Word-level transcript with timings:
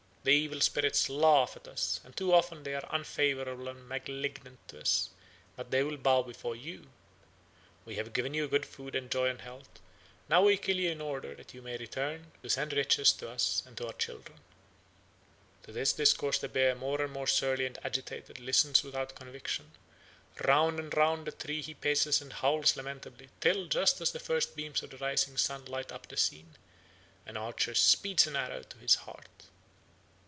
The 0.23 0.29
evil 0.29 0.61
spirits 0.61 1.09
laugh 1.09 1.55
at 1.55 1.67
us, 1.67 1.99
and 2.03 2.15
too 2.15 2.31
often 2.31 2.61
they 2.61 2.75
are 2.75 2.87
unfavourable 2.91 3.67
and 3.67 3.89
malignant 3.89 4.59
to 4.67 4.79
us, 4.81 5.09
but 5.55 5.71
they 5.71 5.81
will 5.81 5.97
bow 5.97 6.21
before 6.21 6.55
you. 6.55 6.91
We 7.85 7.95
have 7.95 8.13
given 8.13 8.35
you 8.35 8.47
food 8.59 8.93
and 8.93 9.09
joy 9.09 9.29
and 9.29 9.41
health; 9.41 9.79
now 10.29 10.43
we 10.43 10.57
kill 10.57 10.77
you 10.77 10.91
in 10.91 11.01
order 11.01 11.33
that 11.33 11.55
you 11.55 11.63
may 11.63 11.73
in 11.73 11.79
return 11.81 12.31
send 12.47 12.71
riches 12.73 13.13
to 13.13 13.31
us 13.31 13.63
and 13.65 13.75
to 13.77 13.87
our 13.87 13.93
children." 13.93 14.39
To 15.63 15.71
this 15.71 15.91
discourse 15.91 16.37
the 16.37 16.47
bear, 16.47 16.75
more 16.75 17.01
and 17.01 17.11
more 17.11 17.25
surly 17.25 17.65
and 17.65 17.79
agitated, 17.83 18.37
listens 18.39 18.83
without 18.83 19.15
conviction; 19.15 19.71
round 20.43 20.79
and 20.79 20.95
round 20.95 21.25
the 21.25 21.31
tree 21.31 21.63
he 21.63 21.73
paces 21.73 22.21
and 22.21 22.31
howls 22.31 22.77
lamentably, 22.77 23.29
till, 23.39 23.65
just 23.65 23.99
as 24.01 24.11
the 24.11 24.19
first 24.19 24.55
beams 24.55 24.83
of 24.83 24.91
the 24.91 24.97
rising 24.97 25.35
sun 25.35 25.65
light 25.65 25.91
up 25.91 26.07
the 26.09 26.15
scene, 26.15 26.57
an 27.25 27.37
archer 27.37 27.73
speeds 27.73 28.27
an 28.27 28.35
arrow 28.35 28.61
to 28.61 28.77
his 28.77 28.93
heart. 28.93 29.25